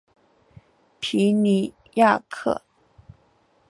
[0.99, 2.63] 皮尼亚克。